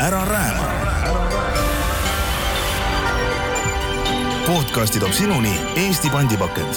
ära 0.00 0.22
rääma. 0.24 0.66
podcasti 4.46 5.00
toob 5.00 5.12
sinuni 5.12 5.50
Eesti 5.76 6.10
pandipakend. 6.10 6.74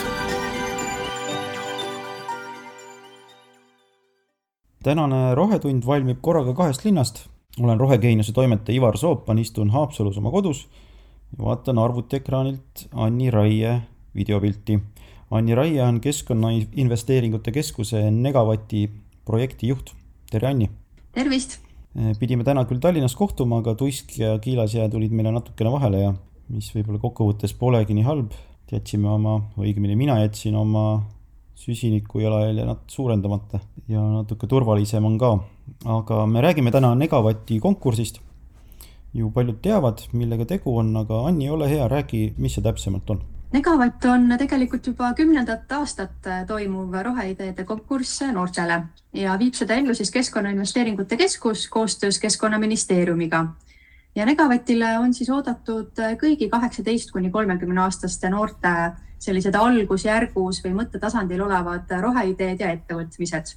tänane 4.84 5.36
Rohetund 5.36 5.86
valmib 5.86 6.18
korraga 6.22 6.54
kahest 6.54 6.86
linnast. 6.86 7.30
olen 7.60 7.80
Rohegeeniuse 7.80 8.34
toimetaja 8.34 8.76
Ivar 8.76 8.98
Soopan, 8.98 9.40
istun 9.40 9.70
Haapsalus 9.70 10.18
oma 10.18 10.32
kodus 10.32 10.68
ja 11.38 11.46
vaatan 11.46 11.78
arvutiekraanilt 11.78 12.88
Anni 12.94 13.32
Raie 13.32 13.82
videopilti. 14.16 14.80
Anni 15.32 15.56
Raie 15.56 15.84
on 15.84 16.02
Keskkonnainvesteeringute 16.02 17.52
Keskuse 17.52 18.12
Negavati 18.12 18.92
projektijuht. 19.26 19.92
tere, 20.32 20.48
Anni! 20.48 20.70
tervist! 21.12 21.71
Pidime 22.20 22.46
täna 22.48 22.64
küll 22.70 22.80
Tallinnas 22.80 23.16
kohtuma, 23.20 23.60
aga 23.60 23.76
Tuisk 23.76 24.14
ja 24.20 24.38
Kiilasjää 24.40 24.90
tulid 24.90 25.12
meile 25.12 25.34
natukene 25.36 25.72
vahele 25.74 26.04
ja 26.06 26.14
mis 26.52 26.70
võib-olla 26.76 27.02
kokkuvõttes 27.02 27.54
polegi 27.60 27.96
nii 27.98 28.08
halb. 28.08 28.32
jätsime 28.72 29.10
oma, 29.12 29.34
õigemini 29.60 29.98
mina 30.00 30.14
jätsin 30.22 30.56
oma 30.56 31.04
süsiniku 31.60 32.22
jalajälje 32.24 32.66
natuke 32.66 32.94
suurendamata 32.94 33.60
ja 33.92 34.00
natuke 34.00 34.48
turvalisem 34.48 35.06
on 35.06 35.18
ka. 35.20 35.32
aga 35.86 36.26
me 36.26 36.42
räägime 36.42 36.72
täna 36.72 36.96
Negavati 36.96 37.60
konkursist. 37.60 38.22
ju 39.14 39.32
paljud 39.32 39.60
teavad, 39.62 40.02
millega 40.14 40.46
tegu 40.46 40.78
on, 40.78 40.96
aga 40.98 41.26
Anni, 41.28 41.50
ole 41.50 41.68
hea, 41.70 41.88
räägi, 41.88 42.34
mis 42.38 42.54
see 42.56 42.64
täpsemalt 42.64 43.10
on 43.10 43.22
Negavatt 43.52 44.06
on 44.08 44.30
tegelikult 44.40 44.86
juba 44.88 45.10
kümnendat 45.12 45.72
aastat 45.76 46.28
toimuv 46.48 46.94
roheideede 47.04 47.66
konkurss 47.68 48.22
noortele 48.32 48.78
ja 49.14 49.34
viib 49.40 49.58
seda 49.60 49.76
ellu 49.76 49.92
siis 49.96 50.12
Keskkonnainvesteeringute 50.12 51.18
Keskus 51.20 51.66
koostöös 51.68 52.20
Keskkonnaministeeriumiga. 52.20 53.46
ja 54.16 54.26
Negavatile 54.26 54.98
on 55.00 55.14
siis 55.14 55.30
oodatud 55.30 56.00
kõigi 56.22 56.48
kaheksateist 56.50 57.12
kuni 57.12 57.32
kolmekümne 57.32 57.82
aastaste 57.82 58.30
noorte 58.30 58.72
sellised 59.20 59.56
algusjärgus 59.56 60.64
või 60.64 60.72
mõttetasandil 60.80 61.44
olevad 61.44 61.92
roheideed 62.02 62.60
ja 62.60 62.72
ettevõtmised. 62.72 63.56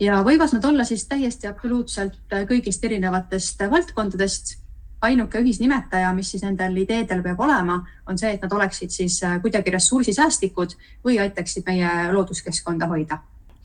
ja 0.00 0.20
võivad 0.22 0.52
nad 0.52 0.64
olla 0.64 0.84
siis 0.84 1.06
täiesti 1.08 1.46
absoluutselt 1.46 2.20
kõigist 2.28 2.84
erinevatest 2.84 3.64
valdkondadest 3.70 4.58
ainuke 5.04 5.40
ühisnimetaja, 5.42 6.12
mis 6.16 6.32
siis 6.34 6.42
nendel 6.44 6.76
ideedel 6.82 7.22
peab 7.24 7.40
olema, 7.44 7.78
on 8.08 8.18
see, 8.20 8.34
et 8.34 8.42
nad 8.44 8.52
oleksid 8.52 8.92
siis 8.94 9.20
äh, 9.24 9.38
kuidagi 9.42 9.74
ressursisäästlikud 9.74 10.76
või 11.06 11.20
aitaksid 11.22 11.66
meie 11.68 12.10
looduskeskkonda 12.12 12.88
hoida. 12.90 13.20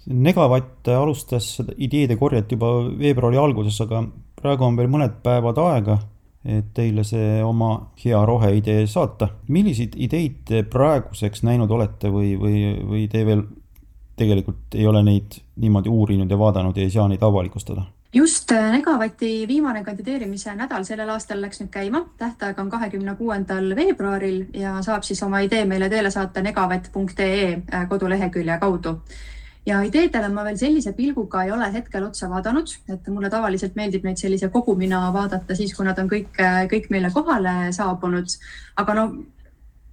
Negavatt 0.09 0.87
alustas 0.89 1.59
ideede 1.77 2.15
korjet 2.17 2.51
juba 2.51 2.71
veebruari 2.97 3.37
alguses, 3.37 3.77
aga 3.83 4.05
praegu 4.39 4.65
on 4.65 4.77
veel 4.79 4.89
mõned 4.89 5.19
päevad 5.23 5.59
aega, 5.61 5.99
et 6.47 6.71
teile 6.73 7.03
see 7.03 7.41
oma 7.43 7.91
hea 7.99 8.19
roheidee 8.25 8.87
saata. 8.87 9.27
milliseid 9.47 9.97
ideid 9.99 10.43
te 10.47 10.63
praeguseks 10.63 11.43
näinud 11.43 11.71
olete 11.71 12.09
või, 12.09 12.35
või, 12.39 12.61
või 12.87 13.07
te 13.11 13.25
veel 13.27 13.43
tegelikult 14.19 14.75
ei 14.75 14.87
ole 14.87 15.03
neid 15.03 15.39
niimoodi 15.59 15.89
uurinud 15.89 16.31
ja 16.31 16.39
vaadanud 16.39 16.77
ja 16.77 16.83
ei 16.83 16.91
saa 16.91 17.07
neid 17.07 17.23
avalikustada? 17.23 17.85
Just 18.13 18.51
äh, 18.51 18.71
Negavati 18.71 19.47
viimane 19.47 19.83
kandideerimise 19.83 20.55
nädal 20.57 20.83
sellel 20.83 21.09
aastal 21.13 21.41
läks 21.41 21.61
nüüd 21.61 21.69
käima, 21.73 22.03
tähtaeg 22.17 22.59
on 22.59 22.69
kahekümne 22.69 23.15
kuuendal 23.15 23.75
veebruaril 23.77 24.45
ja 24.57 24.79
saab 24.81 25.05
siis 25.05 25.21
oma 25.23 25.43
idee 25.45 25.65
meile 25.69 25.89
teele 25.89 26.11
saata 26.11 26.41
negavat.ee 26.41 27.61
äh, 27.73 27.89
kodulehekülje 27.89 28.57
kaudu. 28.59 28.99
ja 29.65 29.81
ideedele 29.85 30.29
ma 30.33 30.43
veel 30.43 30.57
sellise 30.57 30.93
pilguga 30.97 31.43
ei 31.43 31.51
ole 31.51 31.73
hetkel 31.73 32.03
otsa 32.03 32.29
vaadanud, 32.29 32.71
et 32.89 33.07
mulle 33.07 33.29
tavaliselt 33.29 33.75
meeldib 33.75 34.03
neid 34.03 34.17
sellise 34.17 34.49
kogumina 34.49 35.13
vaadata 35.13 35.55
siis, 35.55 35.75
kui 35.75 35.85
nad 35.85 35.99
on 35.99 36.09
kõik, 36.09 36.31
äh, 36.41 36.63
kõik 36.71 36.89
meile 36.89 37.11
kohale 37.13 37.71
saabunud. 37.71 38.39
aga 38.75 38.93
no 38.93 39.11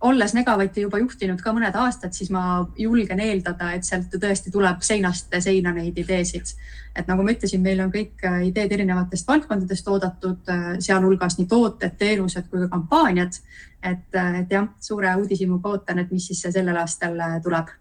olles 0.01 0.35
Negavati 0.35 0.83
juba 0.85 0.99
juhtinud 1.01 1.41
ka 1.41 1.53
mõned 1.57 1.77
aastad, 1.81 2.13
siis 2.13 2.29
ma 2.33 2.67
julgen 2.79 3.21
eeldada, 3.23 3.71
et 3.77 3.87
sealt 3.87 4.13
tõesti 4.13 4.53
tuleb 4.53 4.83
seinast 4.85 5.33
seina 5.41 5.73
neid 5.73 5.97
ideesid. 5.99 6.53
et 6.97 7.09
nagu 7.09 7.23
ma 7.23 7.33
ütlesin, 7.33 7.61
meil 7.61 7.81
on 7.81 7.91
kõik 7.93 8.23
ideed 8.45 8.73
erinevatest 8.73 9.29
valdkondadest 9.29 9.89
oodatud, 9.89 10.53
sealhulgas 10.81 11.39
nii 11.39 11.47
tooted, 11.47 11.97
teenused 11.99 12.49
kui 12.51 12.61
ka 12.61 12.69
kampaaniad. 12.69 13.41
et, 13.83 14.07
et 14.13 14.51
jah, 14.51 14.69
suure 14.81 15.17
uudishimuga 15.17 15.69
ootan, 15.69 15.99
et 15.99 16.11
mis 16.11 16.27
siis 16.27 16.47
sellel 16.53 16.77
aastal 16.77 17.21
tuleb 17.43 17.73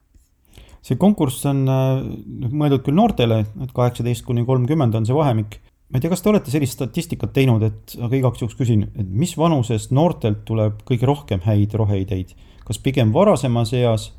see 0.85 0.97
konkurss 1.01 1.45
on 1.49 1.63
mõeldud 1.65 2.83
küll 2.85 2.93
noortele, 2.93 3.39
et 3.63 3.71
kaheksateist 3.73 4.25
kuni 4.25 4.45
kolmkümmend 4.45 4.95
on 4.95 5.05
see 5.07 5.15
vahemik 5.17 5.57
ma 5.95 5.99
ei 5.99 6.03
tea, 6.03 6.11
kas 6.11 6.19
te 6.25 6.27
olete 6.27 6.51
sellist 6.51 6.75
statistikat 6.75 7.31
teinud, 7.31 7.61
et, 7.63 7.93
aga 8.03 8.17
igaks 8.17 8.41
juhuks 8.41 8.57
küsin, 8.59 8.81
et 8.99 9.07
mis 9.07 9.31
vanusest 9.39 9.93
noortelt 9.95 10.41
tuleb 10.43 10.81
kõige 10.83 11.07
rohkem 11.07 11.39
häid 11.45 11.71
roheideid, 11.79 12.33
kas 12.67 12.81
pigem 12.83 13.13
varasemas 13.15 13.71
eas 13.79 14.09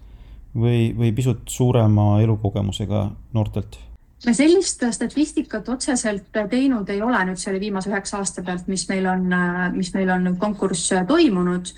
või, 0.56 0.94
või 0.96 1.10
pisut 1.12 1.42
suurema 1.52 2.14
elukogemusega 2.24 3.02
noortelt? 3.36 3.76
me 4.24 4.32
sellist 4.32 4.80
statistikat 4.96 5.68
otseselt 5.68 6.38
teinud 6.48 6.88
ei 6.90 7.02
ole 7.04 7.18
nüüd 7.28 7.38
selle 7.38 7.60
viimase 7.60 7.90
üheksa 7.92 8.22
aasta 8.22 8.42
pealt, 8.42 8.64
mis 8.72 8.86
meil 8.88 9.04
on, 9.12 9.26
mis 9.74 9.92
meil 9.94 10.08
on 10.14 10.30
konkurss 10.40 10.94
toimunud. 11.06 11.74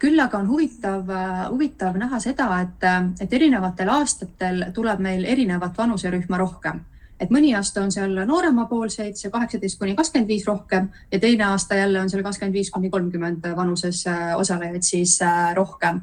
küll 0.00 0.18
aga 0.18 0.40
on 0.40 0.48
huvitav, 0.48 1.12
huvitav 1.50 2.00
näha 2.00 2.22
seda, 2.24 2.48
et, 2.64 2.88
et 3.20 3.36
erinevatel 3.36 3.92
aastatel 3.92 4.64
tuleb 4.74 5.04
meil 5.04 5.28
erinevat 5.28 5.76
vanuserühma 5.78 6.40
rohkem 6.40 6.80
et 7.22 7.30
mõni 7.30 7.52
aasta 7.56 7.82
on 7.84 7.92
seal 7.94 8.14
nooremapoolseid, 8.26 9.16
see 9.18 9.30
kaheksateist 9.32 9.78
kuni 9.80 9.94
kakskümmend 9.98 10.30
viis 10.30 10.46
rohkem 10.48 10.88
ja 11.12 11.20
teine 11.22 11.46
aasta 11.50 11.78
jälle 11.78 12.00
on 12.02 12.10
seal 12.10 12.24
kakskümmend 12.26 12.56
viis 12.56 12.70
kuni 12.74 12.90
kolmkümmend 12.90 13.46
vanuses 13.56 14.04
äh, 14.10 14.32
osalejaid 14.38 14.82
siis 14.86 15.18
äh, 15.22 15.52
rohkem. 15.58 16.02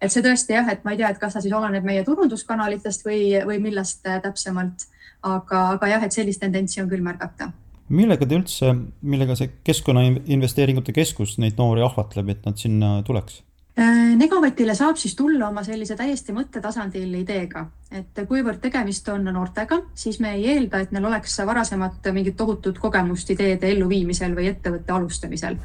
et 0.00 0.12
see 0.12 0.22
tõesti 0.24 0.56
jah, 0.56 0.68
et 0.72 0.84
ma 0.84 0.94
ei 0.94 1.00
tea, 1.00 1.10
et 1.10 1.18
kas 1.20 1.36
ta 1.36 1.42
siis 1.44 1.54
oleneb 1.54 1.84
meie 1.84 2.04
turunduskanalitest 2.06 3.04
või, 3.04 3.24
või 3.46 3.58
millest 3.60 4.06
äh, 4.06 4.20
täpsemalt, 4.22 4.86
aga, 5.22 5.66
aga 5.74 5.90
jah, 5.94 6.06
et 6.06 6.16
sellist 6.16 6.40
tendentsi 6.40 6.80
on 6.82 6.88
küll 6.88 7.04
märgata 7.04 7.50
millega 7.90 8.26
te 8.26 8.38
üldse, 8.38 8.72
millega 9.02 9.34
see 9.34 9.50
Keskkonnainvesteeringute 9.66 10.94
Keskus 10.94 11.36
neid 11.42 11.58
noori 11.58 11.82
ahvatleb, 11.82 12.36
et 12.36 12.46
nad 12.46 12.58
sinna 12.60 13.00
tuleks? 13.06 13.42
Äh, 13.78 14.16
Negavatile 14.18 14.74
saab 14.74 14.98
siis 14.98 15.14
tulla 15.16 15.48
oma 15.48 15.62
sellise 15.64 15.94
täiesti 15.96 16.34
mõttetasandil 16.34 17.14
ideega, 17.20 17.64
et 17.94 18.18
kuivõrd 18.28 18.58
tegemist 18.60 19.08
on 19.12 19.28
noortega, 19.30 19.78
siis 19.94 20.18
me 20.20 20.34
ei 20.34 20.48
eelda, 20.54 20.80
et 20.82 20.92
neil 20.92 21.06
oleks 21.06 21.38
varasemat 21.46 22.10
mingit 22.12 22.36
tohutut 22.36 22.78
kogemust 22.82 23.30
ideede 23.30 23.70
elluviimisel 23.70 24.34
või 24.36 24.50
ettevõtte 24.50 24.92
alustamisel. 24.92 25.58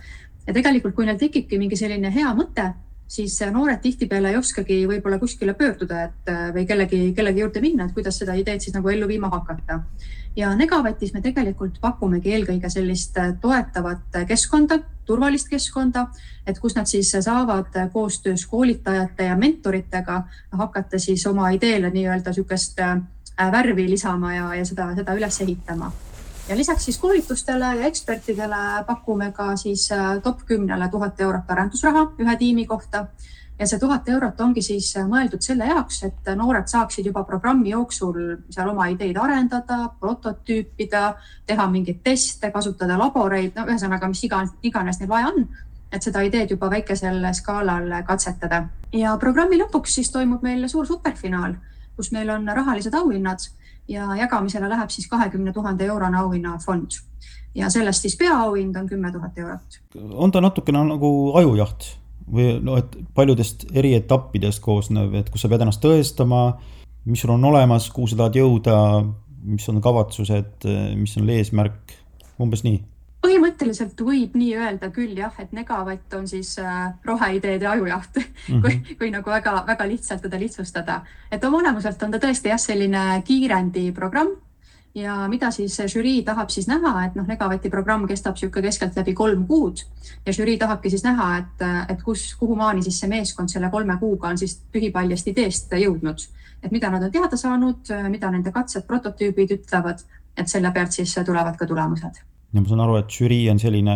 ja 0.47 0.53
tegelikult, 0.53 0.95
kui 0.95 1.05
neil 1.05 1.17
tekibki 1.17 1.57
mingi 1.57 1.77
selline 1.77 2.13
hea 2.13 2.33
mõte, 2.37 2.67
siis 3.07 3.39
noored 3.51 3.81
tihtipeale 3.81 4.29
ei 4.29 4.37
oskagi 4.37 4.83
võib-olla 4.87 5.17
kuskile 5.19 5.53
pöörduda, 5.53 6.03
et 6.03 6.31
või 6.53 6.65
kellegi, 6.65 7.13
kellegi 7.13 7.41
juurde 7.41 7.61
minna, 7.61 7.85
et 7.85 7.93
kuidas 7.93 8.17
seda 8.21 8.33
ideed 8.37 8.61
siis 8.61 8.73
nagu 8.73 8.89
ellu 8.89 9.07
viima 9.09 9.29
hakata 9.33 9.81
ja 10.35 10.55
Negavatis 10.55 11.13
me 11.13 11.21
tegelikult 11.23 11.79
pakumegi 11.81 12.33
eelkõige 12.35 12.69
sellist 12.71 13.17
äh, 13.21 13.33
toetavat 13.41 14.19
äh, 14.19 14.27
keskkonda, 14.27 14.79
turvalist 15.05 15.49
keskkonda, 15.49 16.07
et 16.47 16.59
kus 16.59 16.75
nad 16.75 16.85
siis 16.85 17.11
saavad 17.19 17.73
koostöös 17.93 18.45
koolitajate 18.45 19.23
ja 19.23 19.35
mentoritega 19.37 20.23
hakata 20.51 20.99
siis 20.99 21.27
oma 21.27 21.49
ideele 21.49 21.89
nii-öelda 21.89 22.29
niisugust 22.29 22.79
äh, 22.79 23.01
värvi 23.51 23.89
lisama 23.89 24.33
ja, 24.33 24.55
ja 24.55 24.65
seda, 24.65 24.91
seda 24.95 25.13
üles 25.13 25.41
ehitama. 25.41 25.91
Ja 26.49 26.57
lisaks 26.57 26.85
siis 26.85 26.97
koolitustele 26.97 27.71
ja 27.79 27.87
ekspertidele 27.87 28.83
pakume 28.87 29.31
ka 29.31 29.55
siis 29.55 29.89
top 30.23 30.45
kümnele 30.45 30.89
tuhat 30.89 31.21
eurot 31.21 31.51
arendusraha 31.51 32.11
ühe 32.19 32.37
tiimi 32.37 32.65
kohta 32.65 33.07
ja 33.59 33.67
see 33.67 33.79
tuhat 33.79 34.09
eurot 34.09 34.41
ongi 34.41 34.61
siis 34.65 34.89
äh, 34.99 35.07
mõeldud 35.07 35.43
selle 35.43 35.67
jaoks, 35.69 36.01
et 36.07 36.31
noored 36.35 36.67
saaksid 36.71 37.07
juba 37.07 37.23
programmi 37.27 37.71
jooksul 37.71 38.17
seal 38.51 38.71
oma 38.71 38.89
ideid 38.91 39.17
arendada, 39.21 39.77
prototüüpida, 39.99 41.05
teha 41.47 41.67
mingeid 41.71 42.01
teste, 42.03 42.51
kasutada 42.51 42.97
laboreid, 42.99 43.53
no 43.55 43.67
ühesõnaga, 43.69 44.09
mis 44.11 44.23
iganes, 44.27 44.55
iganes 44.63 44.99
neil 44.99 45.11
vaja 45.11 45.31
on, 45.31 45.47
et 45.93 46.03
seda 46.03 46.23
ideed 46.27 46.51
juba 46.51 46.69
väikesel 46.71 47.21
skaalal 47.37 48.01
katsetada. 48.07 48.65
ja 48.93 49.15
programmi 49.21 49.59
lõpuks 49.61 49.99
siis 49.99 50.11
toimub 50.11 50.43
meil 50.43 50.67
suur 50.69 50.87
superfinaal, 50.87 51.55
kus 51.95 52.11
meil 52.11 52.29
on 52.29 52.47
rahalised 52.51 52.93
auhinnad 52.93 53.47
ja 53.87 54.15
jagamisele 54.15 54.69
läheb 54.69 54.89
siis 54.89 55.07
kahekümne 55.07 55.53
tuhande 55.53 55.85
eurone 55.85 56.17
auhinnafond 56.17 56.97
ja 57.55 57.69
sellest 57.69 58.01
siis 58.01 58.17
peaauhind 58.17 58.75
on 58.75 58.87
kümme 58.87 59.11
tuhat 59.11 59.37
eurot. 59.37 59.81
on 60.11 60.31
ta 60.31 60.41
natukene 60.41 60.83
nagu 60.83 61.11
ajujaht? 61.35 61.95
või 62.31 62.55
noh, 62.63 62.79
et 62.81 62.95
paljudest 63.13 63.67
eri 63.77 63.93
etappidest 63.93 64.61
koosnev, 64.63 65.13
et 65.13 65.29
kus 65.29 65.43
sa 65.45 65.49
pead 65.51 65.61
ennast 65.61 65.83
tõestama, 65.83 66.55
mis 67.05 67.21
sul 67.21 67.35
on 67.35 67.45
olemas, 67.51 67.91
kuhu 67.93 68.09
sa 68.09 68.17
tahad 68.17 68.39
jõuda, 68.39 68.77
mis 69.45 69.67
on 69.69 69.77
kavatsused, 69.83 70.65
mis 70.97 71.13
on 71.21 71.29
eesmärk, 71.29 71.93
umbes 72.41 72.65
nii? 72.65 72.81
Põhimõtteliselt 73.35 73.99
võib 73.99 74.35
nii 74.39 74.53
öelda 74.55 74.89
küll 74.95 75.17
jah, 75.17 75.33
et 75.39 75.51
Negavatt 75.55 76.13
on 76.15 76.27
siis 76.27 76.55
äh, 76.59 76.93
roheideede 77.05 77.67
ajujaht 77.67 78.15
mm, 78.15 78.23
-hmm. 78.47 78.61
kui, 78.61 78.95
kui 78.95 79.11
nagu 79.11 79.29
väga-väga 79.29 79.87
lihtsalt 79.87 80.21
teda 80.21 80.39
lihtsustada. 80.39 81.01
et 81.31 81.43
oma 81.43 81.57
olemuselt 81.57 82.03
on 82.03 82.11
ta 82.11 82.17
tõesti 82.17 82.47
jah, 82.49 82.59
selline 82.59 83.21
kiirendiprogramm 83.27 84.37
ja 84.95 85.27
mida 85.27 85.51
siis 85.51 85.77
žürii 85.77 86.23
tahab 86.23 86.49
siis 86.49 86.67
näha, 86.67 87.05
et 87.05 87.15
noh, 87.15 87.27
Negavati 87.27 87.69
programm 87.69 88.07
kestab 88.07 88.35
niisugune 88.35 88.67
keskeltläbi 88.67 89.13
kolm 89.13 89.47
kuud 89.47 89.83
ja 90.25 90.33
žürii 90.33 90.57
tahabki 90.57 90.89
siis 90.89 91.03
näha, 91.03 91.37
et, 91.37 91.65
et 91.89 92.03
kus, 92.03 92.35
kuhumaani 92.39 92.83
siis 92.83 92.99
see 92.99 93.09
meeskond 93.09 93.49
selle 93.49 93.69
kolme 93.69 93.97
kuuga 93.99 94.27
on 94.27 94.37
siis 94.37 94.61
tühipaljast 94.71 95.27
ideest 95.27 95.73
jõudnud, 95.73 96.23
et 96.63 96.71
mida 96.71 96.89
nad 96.89 97.03
on 97.03 97.11
teada 97.11 97.37
saanud, 97.37 97.91
mida 98.09 98.31
nende 98.31 98.51
katsed, 98.51 98.87
prototüübid 98.87 99.51
ütlevad, 99.59 100.05
et 100.37 100.47
selle 100.47 100.71
pealt 100.71 100.91
siis 100.91 101.19
tulevad 101.25 101.57
ka 101.57 101.67
tulemused. 101.67 102.23
Ja 102.55 102.61
ma 102.61 102.69
saan 102.69 102.83
aru, 102.85 102.99
et 103.01 103.11
žürii 103.11 103.49
on 103.51 103.59
selline, 103.59 103.95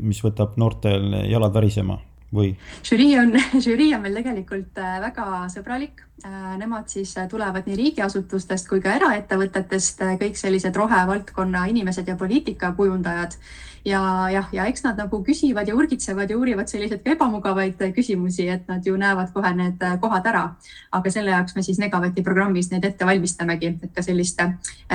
mis 0.00 0.20
võtab 0.24 0.58
noortel 0.60 1.14
jalad 1.30 1.54
värisema 1.56 1.98
või? 2.34 2.52
žürii 2.86 3.12
on, 3.20 3.36
žürii 3.66 3.92
on 3.96 4.02
meil 4.04 4.18
tegelikult 4.20 4.80
äh, 4.80 4.98
väga 5.02 5.44
sõbralik. 5.52 6.02
Äh, 6.24 6.54
nemad 6.60 6.90
siis 6.92 7.14
äh, 7.18 7.28
tulevad 7.30 7.68
nii 7.68 7.78
riigiasutustest 7.80 8.68
kui 8.70 8.82
ka 8.84 8.96
eraettevõtetest, 8.98 10.04
kõik 10.20 10.38
sellised 10.40 10.76
rohevaldkonna 10.76 11.66
inimesed 11.72 12.08
ja 12.10 12.18
poliitikakujundajad 12.20 13.38
ja 13.84 14.00
jah, 14.32 14.48
ja 14.52 14.64
eks 14.70 14.84
nad 14.84 14.98
nagu 14.98 15.20
küsivad 15.24 15.68
ja 15.68 15.74
urgitsevad 15.76 16.30
ja 16.30 16.38
uurivad 16.38 16.70
selliseid 16.70 17.04
ebamugavaid 17.14 17.82
küsimusi, 17.96 18.46
et 18.48 18.68
nad 18.68 18.86
ju 18.86 18.96
näevad 19.00 19.32
kohe 19.34 19.50
need 19.56 19.84
kohad 20.00 20.26
ära. 20.26 20.44
aga 20.92 21.10
selle 21.10 21.30
jaoks 21.30 21.56
me 21.56 21.62
siis 21.62 21.78
Negavati 21.78 22.22
programmis 22.22 22.70
neid 22.70 22.84
ette 22.84 23.06
valmistamegi, 23.06 23.74
et 23.82 23.92
ka 23.94 24.02
selliste 24.02 24.48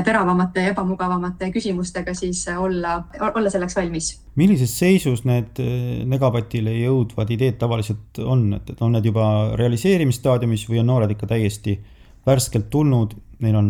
teravamate 0.05 0.63
ja 0.63 0.73
ebamugavamate 0.73 1.51
küsimustega 1.51 2.13
siis 2.13 2.47
olla, 2.57 3.03
olla 3.35 3.49
selleks 3.49 3.75
valmis. 3.75 4.11
millises 4.35 4.77
seisus 4.79 5.23
need 5.25 5.61
Negavatile 6.05 6.73
jõudvad 6.79 7.29
ideed 7.31 7.59
tavaliselt 7.61 8.19
on, 8.25 8.53
et, 8.53 8.69
et 8.69 8.81
on 8.81 8.91
need 8.97 9.05
juba 9.05 9.55
realiseerimisstaadiumis 9.59 10.69
või 10.69 10.81
on 10.81 10.93
noored 10.93 11.11
ikka 11.11 11.29
täiesti 11.29 11.79
värskelt 12.25 12.69
tulnud, 12.69 13.13
neil 13.39 13.55
on 13.55 13.69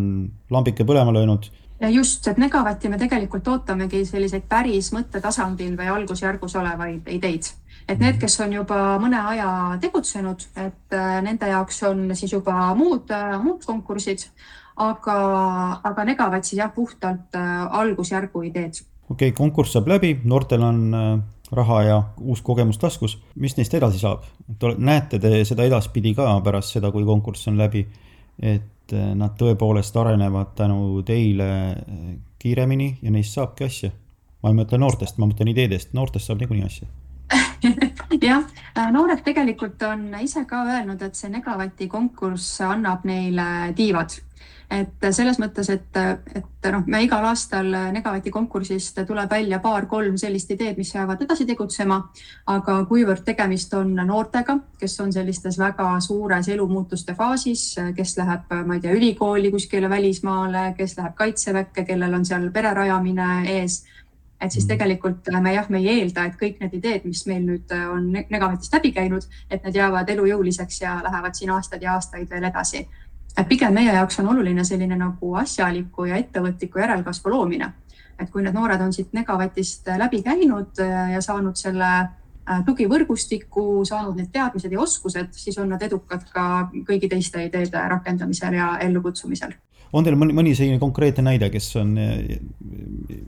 lambike 0.50 0.84
põlema 0.88 1.14
löönud 1.14 1.50
ja 1.80 1.90
just, 1.90 2.28
et 2.28 2.38
Negavati 2.38 2.90
me 2.90 2.98
tegelikult 3.00 3.48
ootamegi 3.48 4.04
selliseid 4.06 4.46
päris 4.50 4.92
mõttetasandil 4.96 5.78
või 5.80 5.90
algusjärgus 5.94 6.56
olevaid 6.60 7.08
ideid. 7.16 7.52
et 7.90 8.00
need, 8.00 8.20
kes 8.22 8.40
on 8.46 8.54
juba 8.54 9.00
mõne 9.02 9.18
aja 9.32 9.78
tegutsenud, 9.82 10.44
et 10.56 10.94
äh, 10.94 11.22
nende 11.26 11.48
jaoks 11.50 11.84
on 11.84 12.10
siis 12.16 12.34
juba 12.34 12.76
muud, 12.76 13.10
äh, 13.12 13.40
muud 13.42 13.66
konkursid, 13.66 14.28
aga, 14.78 15.18
aga 15.84 16.06
Negavat 16.06 16.46
siis 16.46 16.60
jah, 16.60 16.72
puhtalt 16.76 17.36
äh, 17.36 17.66
algusjärgu 17.82 18.44
ideed. 18.52 18.84
okei 19.10 19.30
okay,, 19.30 19.38
konkurss 19.38 19.74
saab 19.74 19.88
läbi, 19.88 20.20
noortel 20.24 20.64
on 20.64 21.24
raha 21.52 21.82
ja 21.84 22.02
uus 22.22 22.42
kogemus 22.46 22.78
taskus, 22.78 23.18
mis 23.36 23.56
neist 23.58 23.74
edasi 23.74 24.00
saab? 24.00 24.28
näete 24.78 25.20
te 25.20 25.44
seda 25.46 25.64
edaspidi 25.66 26.14
ka 26.16 26.36
pärast 26.44 26.76
seda, 26.76 26.92
kui 26.92 27.06
konkurss 27.06 27.48
on 27.48 27.58
läbi, 27.58 27.88
et 28.40 28.68
et 28.90 28.98
eh, 28.98 29.16
nad 29.16 29.36
tõepoolest 29.38 29.98
arenevad 29.98 30.56
tänu 30.58 31.02
teile 31.06 31.50
eh, 31.72 32.16
kiiremini 32.40 32.98
ja 33.02 33.12
neist 33.12 33.36
saabki 33.38 33.66
asja. 33.66 33.92
ma 34.44 34.50
ei 34.50 34.56
mõtle 34.56 34.78
noortest, 34.80 35.18
ma 35.20 35.28
mõtlen 35.28 35.50
ideedest, 35.52 35.92
noortest 35.94 36.30
saab 36.30 36.40
niikuinii 36.40 36.66
asja. 36.66 36.88
Jah, 38.24 38.46
äh, 38.78 38.92
noored 38.92 39.22
tegelikult 39.24 39.82
on 39.84 40.14
ise 40.24 40.46
ka 40.48 40.64
öelnud, 40.64 41.02
et 41.02 41.16
see 41.16 41.30
Negavati 41.30 41.90
konkurss 41.92 42.62
annab 42.64 43.04
neile 43.06 43.74
tiivad 43.76 44.16
et 44.70 45.06
selles 45.12 45.40
mõttes, 45.42 45.70
et, 45.74 45.98
et 46.38 46.68
noh, 46.72 46.84
me 46.88 47.02
igal 47.02 47.26
aastal 47.26 47.70
Negavati 47.94 48.32
konkursist 48.32 49.02
tuleb 49.08 49.32
välja 49.32 49.60
paar-kolm 49.64 50.18
sellist 50.22 50.52
ideed, 50.54 50.78
mis 50.78 50.94
jäävad 50.94 51.24
edasi 51.26 51.48
tegutsema. 51.50 52.00
aga 52.54 52.76
kuivõrd 52.90 53.24
tegemist 53.26 53.74
on 53.74 53.96
noortega, 53.96 54.60
kes 54.80 55.00
on 55.00 55.14
sellistes 55.14 55.58
väga 55.60 56.00
suures 56.06 56.48
elumuutuste 56.48 57.16
faasis, 57.16 57.76
kes 57.96 58.18
läheb, 58.18 58.54
ma 58.66 58.78
ei 58.78 58.82
tea, 58.82 58.94
ülikooli 58.94 59.52
kuskile 59.52 59.90
välismaale, 59.90 60.74
kes 60.78 60.98
läheb 60.98 61.16
kaitseväkke, 61.16 61.86
kellel 61.86 62.14
on 62.14 62.26
seal 62.26 62.52
pere 62.52 62.74
rajamine 62.74 63.32
ees 63.50 63.84
et 64.40 64.52
siis 64.52 64.64
mm. 64.64 64.70
tegelikult 64.70 65.28
me 65.42 65.54
jah, 65.54 65.66
me 65.70 65.82
ei 65.82 65.90
eelda, 65.98 66.30
et 66.30 66.38
kõik 66.40 66.62
need 66.62 66.78
ideed, 66.78 67.04
mis 67.04 67.26
meil 67.28 67.44
nüüd 67.44 67.74
on 67.76 68.06
Negavatist 68.16 68.74
läbi 68.74 68.94
käinud, 68.96 69.26
et 69.52 69.66
need 69.66 69.76
jäävad 69.76 70.10
elujõuliseks 70.16 70.82
ja 70.82 70.94
lähevad 71.04 71.36
siin 71.36 71.52
aastaid 71.52 71.84
ja 71.84 71.98
aastaid 71.98 72.30
veel 72.32 72.48
edasi 72.48 72.86
et 73.38 73.48
pigem 73.48 73.74
meie 73.74 73.94
jaoks 73.94 74.20
on 74.20 74.30
oluline 74.34 74.64
selline 74.68 74.98
nagu 75.00 75.34
asjaliku 75.42 76.06
ja 76.10 76.18
ettevõtliku 76.20 76.80
järelkasvu 76.80 77.32
loomine. 77.32 77.74
et 78.20 78.30
kui 78.30 78.44
need 78.44 78.54
noored 78.54 78.82
on 78.82 78.92
siit 78.94 79.14
Negavatist 79.14 79.88
läbi 79.98 80.20
käinud 80.24 80.80
äh, 80.84 81.12
ja 81.14 81.22
saanud 81.22 81.56
selle 81.56 81.92
äh, 82.00 82.64
tugivõrgustiku, 82.66 83.86
saanud 83.86 84.18
need 84.20 84.32
teadmised 84.34 84.72
ja 84.72 84.82
oskused, 84.82 85.32
siis 85.32 85.58
on 85.58 85.70
nad 85.70 85.82
edukad 85.82 86.26
ka 86.34 86.70
kõigi 86.88 87.10
teiste 87.10 87.46
ideede 87.46 87.88
rakendamisel 87.90 88.54
ja 88.60 88.74
ellukutsumisel. 88.84 89.56
On 89.94 90.06
teil 90.06 90.18
mõni, 90.20 90.36
mõni 90.38 90.56
selline 90.58 90.80
konkreetne 90.82 91.26
näide, 91.32 91.50
kes 91.54 91.72
on 91.82 91.96
äh, 91.98 92.38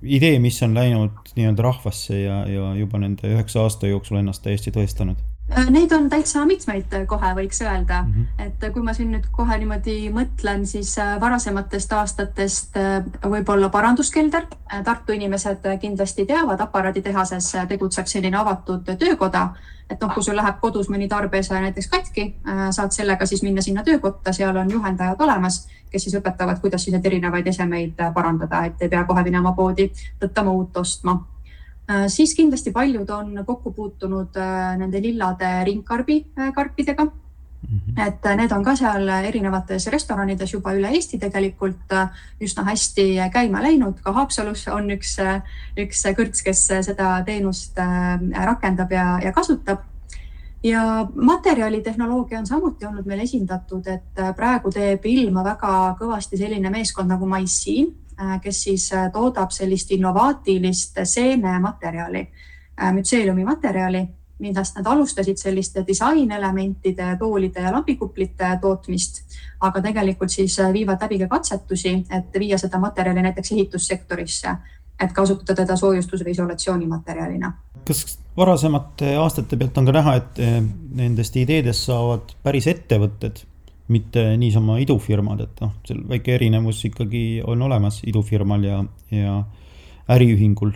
idee, 0.01 0.39
mis 0.43 0.61
on 0.65 0.75
läinud 0.77 1.33
nii-öelda 1.35 1.67
rahvasse 1.67 2.21
ja, 2.21 2.41
ja 2.49 2.71
juba 2.79 3.01
nende 3.01 3.31
üheksa 3.33 3.65
aasta 3.65 3.89
jooksul 3.91 4.21
ennast 4.21 4.43
täiesti 4.45 4.73
tõestanud? 4.75 5.21
Äh, 5.57 5.67
neid 5.69 5.91
on 5.91 6.05
täitsa 6.09 6.45
mitmeid 6.47 6.93
äh, 6.95 7.01
kohe 7.07 7.33
võiks 7.35 7.59
öelda 7.65 8.01
mm, 8.03 8.11
-hmm. 8.13 8.45
et 8.45 8.63
äh, 8.63 8.71
kui 8.71 8.83
ma 8.85 8.93
siin 8.95 9.09
nüüd 9.11 9.25
kohe 9.35 9.57
niimoodi 9.59 9.95
mõtlen, 10.15 10.63
siis 10.65 10.93
varasematest 11.19 11.93
aastatest 11.93 12.77
võib-olla 13.25 13.69
paranduskelder. 13.69 14.47
Tartu 14.85 15.11
inimesed 15.11 15.67
kindlasti 15.81 16.25
teavad, 16.25 16.61
aparaaditehases 16.63 17.51
tegutseb 17.67 18.07
selline 18.07 18.37
avatud 18.37 18.87
töökoda, 18.99 19.49
et 19.89 19.99
noh, 19.99 20.13
kui 20.13 20.23
sul 20.23 20.39
läheb 20.39 20.61
kodus 20.61 20.87
mõni 20.89 21.09
tarbese 21.11 21.59
näiteks 21.59 21.89
katki, 21.91 22.35
saad 22.71 22.95
sellega 22.95 23.25
siis 23.25 23.43
minna 23.43 23.61
sinna 23.61 23.83
töökotta, 23.83 24.31
seal 24.33 24.55
on 24.55 24.71
juhendajad 24.71 25.19
olemas, 25.19 25.67
kes 25.91 26.07
siis 26.07 26.15
õpetavad, 26.15 26.61
kuidas 26.61 26.83
siis 26.83 26.95
neid 26.95 27.05
erinevaid 27.05 27.47
esemeid 27.47 27.99
parandada, 28.13 28.65
et 28.65 28.81
ei 28.81 28.89
pea 28.89 29.03
kohe 29.03 29.23
minema 29.23 29.51
poodi 29.57 29.91
tõttama 30.19 30.55
uut 30.55 30.77
ostma 30.77 31.19
Äh, 31.91 32.07
siis 32.07 32.35
kindlasti 32.35 32.71
paljud 32.71 33.09
on 33.09 33.41
kokku 33.45 33.71
puutunud 33.73 34.37
äh, 34.37 34.77
nende 34.77 35.01
lillade 35.01 35.49
ringkarbi 35.65 36.25
äh, 36.39 36.53
karpidega 36.53 37.11
Mm 37.61 37.79
-hmm. 37.79 38.07
et 38.07 38.37
need 38.37 38.51
on 38.51 38.63
ka 38.63 38.75
seal 38.75 39.07
erinevates 39.07 39.87
restoranides 39.87 40.53
juba 40.53 40.71
üle 40.73 40.89
Eesti 40.89 41.19
tegelikult 41.19 41.93
üsna 42.41 42.63
hästi 42.63 43.05
käima 43.33 43.61
läinud, 43.61 43.99
ka 44.01 44.11
Haapsalus 44.11 44.67
on 44.67 44.89
üks, 44.89 45.17
üks 45.77 46.01
kõrts, 46.17 46.41
kes 46.43 46.65
seda 46.81 47.23
teenust 47.25 47.77
rakendab 48.45 48.91
ja, 48.91 49.19
ja 49.23 49.31
kasutab. 49.31 49.77
Ja 50.63 51.07
materjalitehnoloogia 51.15 52.39
on 52.39 52.45
samuti 52.45 52.85
olnud 52.85 53.05
meil 53.05 53.23
esindatud, 53.23 53.87
et 53.87 54.21
praegu 54.35 54.71
teeb 54.71 55.05
ilma 55.05 55.43
väga 55.43 55.95
kõvasti 55.99 56.37
selline 56.37 56.69
meeskond 56.69 57.09
nagu 57.09 57.25
Mycene 57.25 58.01
Äh, 58.21 58.41
kes 58.41 58.63
siis 58.63 58.93
äh, 58.93 59.11
toodab 59.11 59.51
sellist 59.51 59.91
innovaatilist 59.91 60.97
seenematerjali, 61.03 62.27
äh, 62.81 62.93
mütseeliumi 62.93 63.45
materjali, 63.45 64.01
millest 64.39 64.77
nad 64.77 64.85
alustasid 64.85 65.37
selliste 65.37 65.83
disainelementide, 65.87 67.15
toolide 67.19 67.63
ja 67.65 67.71
lambikuplite 67.73 68.51
tootmist, 68.61 69.23
aga 69.59 69.81
tegelikult 69.81 70.29
siis 70.29 70.57
viivad 70.73 71.01
läbi 71.01 71.17
ka 71.23 71.27
katsetusi, 71.31 71.95
et 72.11 72.39
viia 72.39 72.57
seda 72.61 72.79
materjali 72.79 73.23
näiteks 73.25 73.51
ehitussektorisse, 73.51 74.55
et 75.01 75.13
kasutada 75.13 75.55
teda 75.63 75.77
soojustus- 75.79 76.25
või 76.25 76.35
isolatsioonimaterjalina. 76.35 77.53
kas 77.85 78.19
varasemate 78.37 79.15
aastate 79.17 79.57
pealt 79.57 79.77
on 79.77 79.85
ka 79.85 79.91
näha, 79.91 80.15
et 80.15 80.41
nendest 80.95 81.35
ideedest 81.35 81.89
saavad 81.89 82.35
päris 82.43 82.67
ettevõtted 82.67 83.41
mitte 83.91 84.37
niisama 84.37 84.77
idufirmad, 84.79 85.41
et 85.43 85.63
noh, 85.63 85.73
seal 85.87 86.03
väike 86.07 86.35
erinevus 86.37 86.79
ikkagi 86.87 87.41
on 87.47 87.61
olemas 87.61 88.01
idufirmal 88.07 88.63
ja, 88.63 88.83
ja 89.11 89.41
äriühingul. 90.11 90.71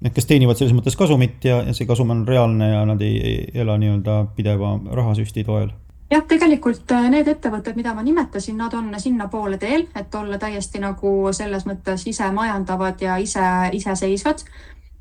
Need, 0.00 0.14
kes 0.16 0.28
teenivad 0.28 0.58
selles 0.58 0.74
mõttes 0.76 0.96
kasumit 0.96 1.44
ja, 1.44 1.60
ja 1.64 1.74
see 1.76 1.88
kasum 1.88 2.12
on 2.12 2.24
reaalne 2.28 2.70
ja 2.70 2.84
nad 2.88 3.00
ei, 3.04 3.16
ei 3.20 3.62
ela 3.62 3.76
nii-öelda 3.80 4.22
pideva 4.36 4.74
rahasüsti 4.96 5.44
toel 5.44 5.72
jah, 6.10 6.24
tegelikult 6.28 6.90
äh, 6.92 7.08
need 7.10 7.28
ettevõtted, 7.28 7.76
mida 7.78 7.94
ma 7.94 8.02
nimetasin, 8.06 8.56
nad 8.58 8.74
on 8.74 8.90
sinnapoole 8.98 9.58
teel, 9.58 9.86
et 9.96 10.14
olla 10.14 10.38
täiesti 10.38 10.82
nagu 10.82 11.14
selles 11.36 11.66
mõttes 11.68 12.06
ise 12.10 12.30
majandavad 12.34 13.00
ja 13.00 13.16
ise, 13.16 13.46
iseseisvad. 13.72 14.44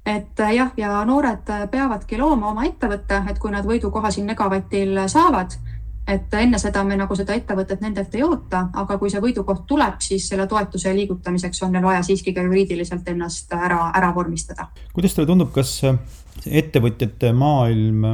et 0.06 0.40
äh, 0.40 0.54
jah, 0.54 0.72
ja 0.78 1.04
noored 1.06 1.50
peavadki 1.72 2.18
looma 2.18 2.52
oma 2.52 2.66
ettevõtte, 2.66 3.24
et 3.30 3.40
kui 3.40 3.52
nad 3.52 3.66
võidukoha 3.66 4.12
siin 4.12 4.26
Negavatil 4.26 5.08
saavad 5.08 5.58
et 6.10 6.34
enne 6.34 6.58
seda 6.58 6.82
me 6.84 6.96
nagu 6.98 7.16
seda 7.16 7.36
ettevõtet 7.38 7.84
nendelt 7.84 8.16
ei 8.18 8.24
oota, 8.26 8.64
aga 8.82 8.98
kui 8.98 9.12
see 9.14 9.22
võidukoht 9.22 9.68
tuleb, 9.70 10.00
siis 10.02 10.26
selle 10.32 10.48
toetuse 10.50 10.94
liigutamiseks 10.96 11.62
on 11.64 11.76
neil 11.76 11.86
vaja 11.86 12.02
siiski 12.08 12.34
ka 12.34 12.42
juriidiliselt 12.48 13.08
ennast 13.14 13.54
ära, 13.54 13.92
ära 13.96 14.10
vormistada. 14.16 14.70
kuidas 14.94 15.14
teile 15.14 15.30
tundub, 15.30 15.52
kas 15.54 15.76
ettevõtjate 16.46 17.34
maailm 17.34 18.08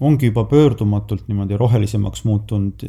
ongi 0.00 0.30
juba 0.30 0.44
pöördumatult 0.48 1.26
niimoodi 1.28 1.58
rohelisemaks 1.60 2.24
muutunud 2.24 2.84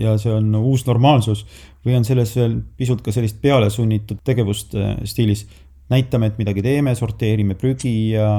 ja 0.00 0.16
see 0.18 0.32
on 0.34 0.54
uus 0.58 0.86
normaalsus 0.86 1.44
või 1.86 1.96
on 1.98 2.06
selles 2.08 2.34
veel 2.36 2.58
pisut 2.76 3.02
ka 3.04 3.14
sellist 3.14 3.38
pealesunnitud 3.42 4.22
tegevust 4.26 4.74
stiilis, 5.06 5.46
näitame, 5.92 6.32
et 6.32 6.38
midagi 6.42 6.64
teeme, 6.66 6.94
sorteerime 6.98 7.54
prügi 7.58 7.96
ja 8.16 8.30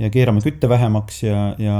ja 0.00 0.08
keerame 0.10 0.40
kütte 0.40 0.68
vähemaks 0.68 1.22
ja, 1.22 1.40
ja 1.58 1.76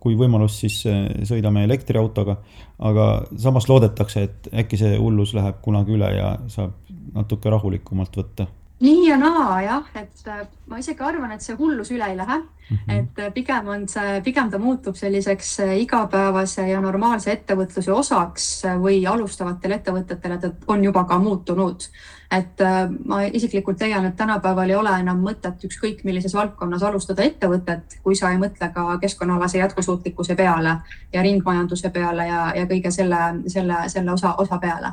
kui 0.00 0.14
võimalus, 0.18 0.60
siis 0.60 0.82
sõidame 1.26 1.64
elektriautoga. 1.66 2.36
aga 2.78 3.06
samas 3.36 3.68
loodetakse, 3.68 4.22
et 4.22 4.48
äkki 4.62 4.78
see 4.78 4.98
hullus 4.98 5.34
läheb 5.34 5.58
kunagi 5.62 5.96
üle 5.96 6.12
ja 6.14 6.36
saab 6.52 6.76
natuke 7.14 7.50
rahulikumalt 7.50 8.16
võtta 8.20 8.46
nii 8.80 9.08
ja 9.08 9.16
naa 9.18 9.62
jah, 9.62 9.86
et 9.98 10.28
äh, 10.30 10.44
ma 10.70 10.78
isegi 10.78 11.02
arvan, 11.02 11.32
et 11.34 11.42
see 11.42 11.56
hullus 11.58 11.90
üle 11.94 12.06
ei 12.06 12.16
lähe 12.16 12.36
mm. 12.38 12.76
-hmm. 12.76 12.92
et 12.94 13.18
äh, 13.18 13.32
pigem 13.34 13.68
on 13.68 13.88
see, 13.88 14.20
pigem 14.24 14.50
ta 14.50 14.58
muutub 14.58 14.96
selliseks 14.96 15.60
äh, 15.60 15.78
igapäevase 15.82 16.68
ja 16.68 16.80
normaalse 16.80 17.32
ettevõtluse 17.32 17.92
osaks 17.92 18.62
või 18.82 19.02
alustavatele 19.06 19.74
ettevõtetele 19.74 20.38
ta 20.38 20.50
on 20.66 20.84
juba 20.84 21.04
ka 21.04 21.18
muutunud. 21.18 21.88
et 22.30 22.60
ma 23.06 23.22
isiklikult 23.22 23.80
leian, 23.80 24.04
et 24.04 24.16
tänapäeval 24.16 24.70
ei 24.70 24.76
ole 24.76 24.90
enam 25.00 25.22
mõtet 25.24 25.64
ükskõik 25.64 26.04
millises 26.04 26.34
valdkonnas 26.34 26.82
alustada 26.82 27.22
ettevõtet, 27.22 27.98
kui 28.02 28.16
sa 28.16 28.30
ei 28.30 28.38
mõtle 28.38 28.68
ka 28.74 28.98
keskkonnaalase 28.98 29.58
jätkusuutlikkuse 29.58 30.34
peale 30.34 30.76
ja 31.12 31.22
ringmajanduse 31.22 31.90
peale 31.90 32.26
ja, 32.26 32.52
ja 32.56 32.66
kõige 32.66 32.90
selle, 32.90 33.16
selle, 33.46 33.88
selle 33.88 34.12
osa, 34.12 34.34
osa 34.34 34.58
peale 34.58 34.92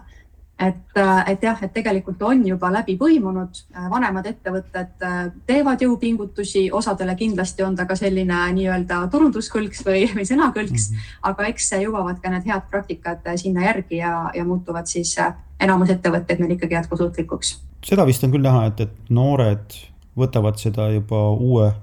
et, 0.60 0.98
äh, 0.98 1.32
et 1.32 1.44
jah, 1.44 1.64
et 1.64 1.74
tegelikult 1.74 2.22
on 2.24 2.46
juba 2.48 2.70
läbi 2.72 2.96
põimunud, 3.00 3.58
äh, 3.76 3.88
vanemad 3.92 4.28
ettevõtted 4.30 5.04
äh, 5.04 5.18
teevad 5.48 5.82
jõupingutusi, 5.84 6.70
osadele 6.72 7.16
kindlasti 7.20 7.64
on 7.64 7.76
ta 7.76 7.86
ka 7.86 7.98
selline 8.00 8.38
nii-öelda 8.56 9.02
turunduskõlks 9.12 9.84
või, 9.88 10.06
või 10.16 10.28
sõnakõlks 10.28 10.90
mm, 10.92 10.96
-hmm. 10.96 11.18
aga 11.32 11.50
eks 11.52 11.72
jõuavad 11.84 12.22
ka 12.24 12.32
need 12.32 12.48
head 12.48 12.70
praktikad 12.72 13.28
sinna 13.42 13.68
järgi 13.68 14.00
ja, 14.00 14.30
ja 14.36 14.46
muutuvad 14.48 14.88
siis 14.88 15.18
enamus 15.60 15.92
ettevõtteid 15.92 16.40
meil 16.40 16.56
ikkagi 16.56 16.80
jätkusuutlikuks. 16.80 17.58
seda 17.84 18.06
vist 18.06 18.24
on 18.24 18.32
küll 18.32 18.48
näha, 18.48 18.66
et, 18.72 18.80
et 18.88 19.10
noored 19.10 19.76
võtavad 20.16 20.56
seda 20.60 20.88
juba 20.94 21.30
uue 21.32 21.74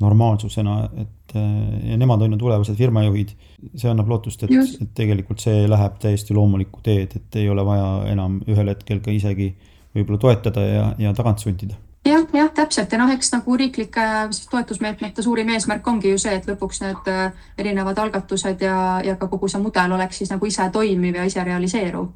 normaalsusena, 0.00 0.90
et 1.00 1.23
eh, 1.38 1.90
ja 1.90 1.98
nemad 2.00 2.22
on 2.22 2.36
ju 2.36 2.40
tulevased 2.40 2.76
firmajuhid. 2.78 3.34
see 3.76 3.88
annab 3.90 4.08
lootust, 4.08 4.42
et, 4.44 4.50
et 4.52 4.90
tegelikult 4.94 5.40
see 5.40 5.64
läheb 5.68 5.96
täiesti 6.02 6.34
loomulikku 6.36 6.82
teed, 6.84 7.16
et 7.16 7.36
ei 7.40 7.48
ole 7.48 7.64
vaja 7.64 8.04
enam 8.12 8.42
ühel 8.48 8.68
hetkel 8.68 9.00
ka 9.00 9.10
isegi 9.10 9.54
võib-olla 9.94 10.20
toetada 10.20 10.64
ja, 10.66 10.86
ja 10.98 11.12
tagant 11.16 11.40
sundida. 11.40 11.78
Jah, 12.04 12.26
jah, 12.36 12.50
täpselt. 12.52 12.92
Ja 12.92 12.98
noh, 13.00 13.08
eks 13.14 13.30
nagu 13.32 13.56
riiklike 13.56 14.02
toetusmeetmete 14.50 15.22
suurim 15.24 15.48
eesmärk 15.54 15.86
ongi 15.88 16.10
ju 16.12 16.18
see, 16.20 16.34
et 16.36 16.48
lõpuks 16.50 16.82
need 16.84 17.08
eh, 17.08 17.46
erinevad 17.58 17.98
algatused 18.02 18.60
ja, 18.60 19.00
ja 19.04 19.16
ka 19.16 19.30
kogu 19.32 19.48
see 19.48 19.62
mudel 19.62 19.96
oleks 19.96 20.20
siis 20.20 20.34
nagu 20.34 20.50
ise 20.50 20.68
toimiv 20.74 21.16
ja 21.16 21.24
ise 21.30 21.44
realiseeruv 21.44 22.10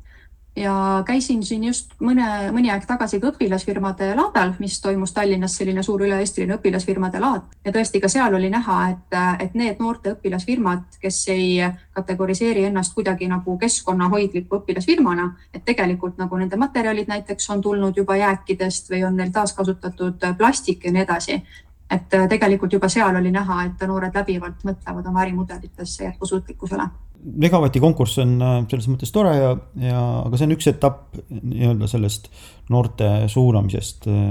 ja 0.59 1.03
käisin 1.07 1.43
siin 1.47 1.65
just 1.65 1.93
mõne, 2.03 2.27
mõni 2.53 2.71
aeg 2.73 2.87
tagasi 2.87 3.21
ka 3.21 3.31
õpilasfirmade 3.33 4.11
laadal, 4.17 4.55
mis 4.59 4.81
toimus 4.83 5.13
Tallinnas, 5.15 5.55
selline 5.57 5.83
suur 5.87 6.03
üle-eestiline 6.07 6.57
õpilasfirmade 6.59 7.21
laad. 7.23 7.47
Ja 7.65 7.73
tõesti 7.75 8.01
ka 8.03 8.11
seal 8.13 8.35
oli 8.35 8.51
näha, 8.51 8.79
et, 8.93 9.19
et 9.45 9.55
need 9.59 9.81
noorte 9.83 10.17
õpilasfirmad, 10.17 10.99
kes 11.03 11.21
ei 11.35 11.63
kategoriseeri 11.97 12.67
ennast 12.69 12.95
kuidagi 12.97 13.29
nagu 13.31 13.57
keskkonnahoidliku 13.59 14.61
õpilasfirmana, 14.61 15.31
et 15.55 15.65
tegelikult 15.65 16.19
nagu 16.19 16.41
nende 16.41 16.59
materjalid 16.61 17.09
näiteks 17.09 17.51
on 17.55 17.63
tulnud 17.63 17.97
juba 17.97 18.19
jääkidest 18.19 18.91
või 18.91 19.05
on 19.07 19.17
neil 19.17 19.33
taaskasutatud 19.35 20.31
plastik 20.39 20.85
ja 20.85 20.93
nii 20.93 21.07
edasi. 21.07 21.43
Et 21.91 22.17
tegelikult 22.29 22.73
juba 22.73 22.89
seal 22.93 23.17
oli 23.17 23.31
näha, 23.33 23.63
et 23.65 23.85
noored 23.89 24.15
läbivalt 24.15 24.65
mõtlevad 24.69 25.07
oma 25.09 25.23
ärimudelitesse 25.23 26.05
jätkusuutlikkusele 26.05 26.89
megavati 27.25 27.81
konkurss 27.83 28.19
on 28.23 28.37
äh, 28.43 28.57
selles 28.71 28.89
mõttes 28.91 29.13
tore 29.15 29.35
ja, 29.37 29.53
ja, 29.83 30.01
aga 30.25 30.39
see 30.39 30.49
on 30.49 30.55
üks 30.55 30.69
etapp 30.71 31.19
nii-öelda 31.29 31.89
sellest 31.91 32.29
noorte 32.73 33.09
suunamisest 33.33 34.09
äh, 34.11 34.27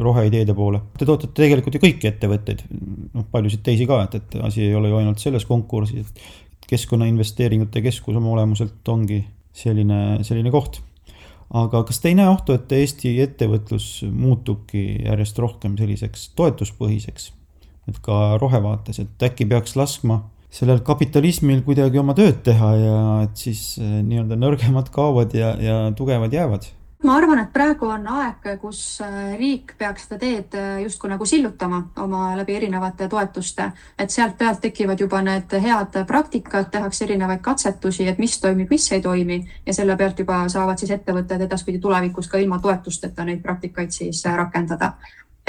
roheideede 0.00 0.54
poole. 0.56 0.82
Te 0.98 1.08
toetate 1.08 1.34
tegelikult 1.42 1.76
ju 1.76 1.82
kõiki 1.82 2.10
ettevõtteid, 2.10 2.64
noh, 3.14 3.26
paljusid 3.32 3.64
teisi 3.66 3.88
ka, 3.90 4.02
et, 4.06 4.20
et 4.20 4.38
asi 4.46 4.64
ei 4.68 4.76
ole 4.78 4.92
ju 4.92 5.00
ainult 5.00 5.22
selles 5.22 5.46
konkursis, 5.48 6.06
et 6.08 6.70
keskkonnainvesteeringute 6.70 7.82
keskus 7.82 8.16
oma 8.16 8.32
olemuselt 8.36 8.88
ongi 8.88 9.24
selline, 9.56 10.20
selline 10.26 10.52
koht. 10.54 10.80
aga 11.50 11.82
kas 11.82 11.98
te 11.98 12.12
ei 12.12 12.16
näe 12.18 12.30
ohtu, 12.30 12.54
et 12.54 12.72
Eesti 12.72 13.16
ettevõtlus 13.24 14.04
muutubki 14.06 15.02
järjest 15.04 15.38
rohkem 15.42 15.76
selliseks 15.78 16.28
toetuspõhiseks, 16.38 17.32
et 17.90 17.98
ka 18.04 18.38
rohevaates, 18.38 19.02
et 19.02 19.26
äkki 19.30 19.48
peaks 19.50 19.74
laskma 19.76 20.22
sellel 20.50 20.82
kapitalismil 20.86 21.62
kuidagi 21.66 22.00
oma 22.02 22.16
tööd 22.18 22.42
teha 22.46 22.74
ja 22.78 22.98
et 23.28 23.38
siis 23.38 23.78
eh, 23.78 24.00
nii-öelda 24.02 24.38
nõrgemad 24.38 24.90
kaovad 24.94 25.34
ja, 25.36 25.54
ja 25.62 25.80
tugevad 25.96 26.34
jäävad. 26.34 26.68
Ma 27.00 27.14
arvan, 27.16 27.38
et 27.40 27.48
praegu 27.48 27.86
on 27.88 28.02
aeg, 28.12 28.44
kus 28.60 28.80
eh, 29.00 29.30
riik 29.40 29.72
peaks 29.78 30.04
seda 30.04 30.18
teed 30.20 30.56
eh, 30.58 30.82
justkui 30.82 31.08
nagu 31.08 31.24
sillutama 31.24 31.78
oma 32.02 32.34
läbi 32.36 32.58
erinevate 32.58 33.08
toetuste, 33.08 33.70
et 33.96 34.12
sealt 34.12 34.36
pealt 34.36 34.60
tekivad 34.66 35.00
juba 35.00 35.22
need 35.24 35.54
head 35.64 35.96
praktikad, 36.10 36.68
tehakse 36.74 37.06
erinevaid 37.06 37.40
katsetusi, 37.46 38.08
et 38.10 38.20
mis 38.20 38.36
toimib, 38.42 38.68
mis 38.74 38.90
ei 38.92 39.00
toimi. 39.06 39.40
Ja 39.64 39.76
selle 39.78 39.96
pealt 39.96 40.20
juba 40.20 40.42
saavad 40.52 40.82
siis 40.82 40.92
ettevõtted 40.98 41.46
edaspidi 41.46 41.80
tulevikus 41.80 42.28
ka 42.28 42.42
ilma 42.42 42.60
toetusteta 42.60 43.24
neid 43.24 43.40
praktikaid 43.46 43.96
siis 43.96 44.20
rakendada 44.36 44.92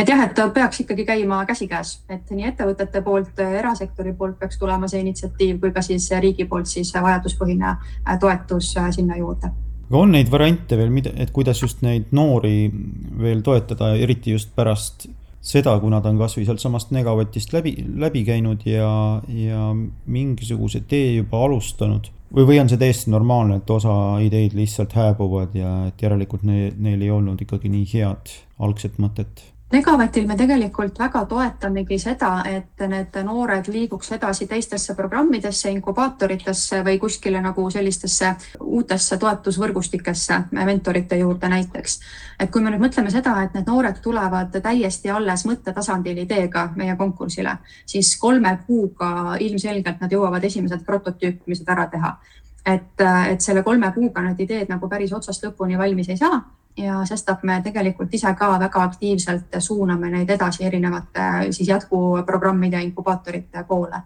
et 0.01 0.09
jah, 0.09 0.23
et 0.25 0.33
ta 0.35 0.47
peaks 0.49 0.81
ikkagi 0.83 1.05
käima 1.05 1.43
käsikäes, 1.45 1.93
et 2.09 2.29
nii 2.33 2.49
ettevõtete 2.51 3.01
poolt, 3.05 3.39
erasektori 3.39 4.13
poolt 4.17 4.39
peaks 4.39 4.59
tulema 4.61 4.89
see 4.89 5.01
initsiatiiv 5.05 5.59
kui 5.61 5.73
ka 5.75 5.83
siis 5.85 6.09
riigi 6.23 6.47
poolt 6.49 6.69
siis 6.69 6.93
vajaduspõhine 6.95 7.69
äh, 7.75 8.19
toetus 8.19 8.73
äh, 8.77 8.89
sinna 8.95 9.17
juurde. 9.19 9.51
on 9.91 10.11
neid 10.11 10.31
variante 10.31 10.77
veel, 10.77 10.89
mida, 10.89 11.11
et 11.15 11.31
kuidas 11.31 11.61
just 11.61 11.81
neid 11.81 12.11
noori 12.11 12.71
veel 13.19 13.41
toetada, 13.41 13.93
eriti 13.95 14.31
just 14.31 14.55
pärast 14.55 15.07
seda, 15.41 15.73
kui 15.81 15.89
nad 15.89 16.05
on 16.05 16.17
kasvõi 16.21 16.45
sealtsamast 16.45 16.91
megavatist 16.95 17.53
läbi, 17.53 17.75
läbi 17.97 18.23
käinud 18.23 18.65
ja, 18.65 19.21
ja 19.27 19.69
mingisuguse 20.05 20.83
tee 20.87 21.15
juba 21.15 21.43
alustanud 21.47 22.11
või, 22.33 22.45
või 22.45 22.59
on 22.61 22.69
see 22.69 22.79
täiesti 22.81 23.11
normaalne, 23.11 23.59
et 23.61 23.69
osa 23.69 23.93
ideid 24.23 24.55
lihtsalt 24.57 24.93
hääbuvad 24.97 25.55
ja 25.57 25.73
et 25.89 26.01
järelikult 26.01 26.45
ne, 26.47 26.69
neil 26.77 27.01
ei 27.01 27.11
olnud 27.11 27.41
ikkagi 27.41 27.71
nii 27.73 27.87
head 27.93 28.35
algset 28.61 29.01
mõtet 29.01 29.50
Negavatil 29.71 30.25
me 30.27 30.35
tegelikult 30.35 30.97
väga 30.99 31.21
toetamegi 31.31 31.95
seda, 32.01 32.31
et 32.43 32.81
need 32.91 33.15
noored 33.23 33.69
liiguks 33.71 34.11
edasi 34.17 34.47
teistesse 34.49 34.95
programmidesse, 34.97 35.71
inkubaatoritesse 35.71 36.81
või 36.83 36.97
kuskile 36.99 37.39
nagu 37.39 37.63
sellistesse 37.71 38.33
uutesse 38.59 39.17
toetusvõrgustikesse, 39.21 40.41
mentorite 40.59 41.21
juurde 41.23 41.47
näiteks. 41.55 41.99
et 42.39 42.51
kui 42.51 42.61
me 42.61 42.69
nüüd 42.69 42.83
mõtleme 42.83 43.11
seda, 43.11 43.37
et 43.43 43.53
need 43.53 43.67
noored 43.67 44.03
tulevad 44.03 44.59
täiesti 44.61 45.09
alles 45.09 45.45
mõttetasandil 45.45 46.17
ideega 46.25 46.67
meie 46.75 46.95
konkursile, 46.95 47.57
siis 47.85 48.17
kolme 48.19 48.57
kuuga 48.67 49.37
ilmselgelt 49.39 50.01
nad 50.01 50.11
jõuavad 50.11 50.43
esimesed 50.43 50.83
prototüüpimised 50.85 51.69
ära 51.69 51.87
teha 51.87 52.17
et, 52.65 53.01
et 53.29 53.41
selle 53.41 53.63
kolme 53.63 53.91
kuuga 53.95 54.21
need 54.21 54.39
ideed 54.39 54.69
nagu 54.69 54.89
päris 54.89 55.13
otsast 55.13 55.45
lõpuni 55.45 55.77
valmis 55.77 56.09
ei 56.09 56.17
saa 56.17 56.41
ja 56.77 57.05
sestap 57.05 57.43
me 57.43 57.61
tegelikult 57.63 58.13
ise 58.13 58.33
ka 58.39 58.59
väga 58.59 58.83
aktiivselt 58.83 59.59
suuname 59.59 60.09
neid 60.09 60.29
edasi 60.29 60.65
erinevate 60.65 61.51
siis 61.51 61.69
jätkuprogrammide 61.69 62.75
ja 62.77 62.81
inkubaatorite 62.81 63.63
poole. 63.67 64.01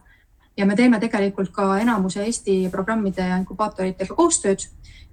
ja 0.58 0.66
me 0.66 0.76
teeme 0.76 1.00
tegelikult 1.00 1.50
ka 1.52 1.78
enamuse 1.78 2.24
Eesti 2.24 2.70
programmide 2.72 3.28
ja 3.28 3.38
inkubaatoritega 3.38 4.16
koostööd 4.16 4.60